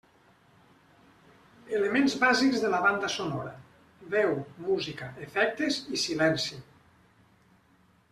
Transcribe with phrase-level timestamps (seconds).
[1.79, 3.51] Elements bàsics de la banda sonora:
[4.15, 4.33] veu,
[4.69, 6.59] música, efectes i silenci.